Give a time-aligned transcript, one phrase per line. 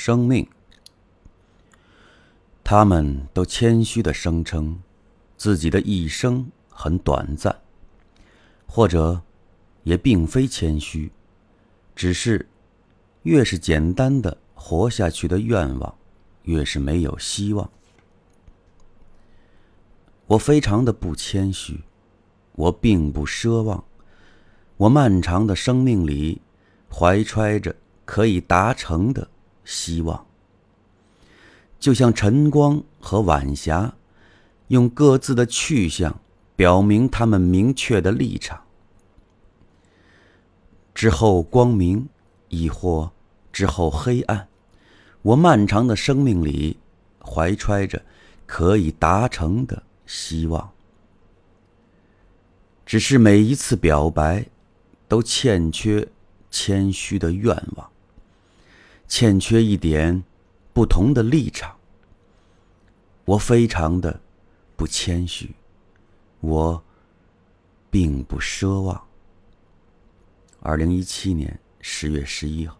[0.00, 0.46] 生命。
[2.62, 4.78] 他们都谦虚的声称，
[5.36, 7.60] 自己的一生很短暂，
[8.64, 9.20] 或者
[9.82, 11.10] 也并非谦虚，
[11.96, 12.48] 只是
[13.24, 15.92] 越是简单的活下去的愿望，
[16.44, 17.68] 越是没有希望。
[20.28, 21.80] 我非常的不谦虚，
[22.52, 23.82] 我并不奢望，
[24.76, 26.40] 我漫长的生命里，
[26.88, 27.74] 怀揣着
[28.04, 29.28] 可以达成的
[29.68, 30.26] 希望。
[31.78, 33.94] 就像晨光和晚霞，
[34.68, 36.18] 用各自的去向
[36.56, 38.64] 表明他们明确的立场。
[40.94, 42.08] 之后光明，
[42.48, 43.12] 亦或
[43.52, 44.48] 之后黑暗，
[45.20, 46.78] 我漫长的生命里，
[47.20, 48.02] 怀揣着
[48.46, 50.72] 可以达成的希望。
[52.86, 54.46] 只是每一次表白，
[55.06, 56.08] 都欠缺
[56.50, 57.88] 谦虚的愿望，
[59.08, 60.22] 欠缺一点。
[60.70, 61.76] 不同的立场，
[63.24, 64.20] 我非常的
[64.76, 65.52] 不谦虚，
[66.38, 66.80] 我
[67.90, 69.08] 并不奢望。
[70.60, 72.78] 二零一七年十月十一号。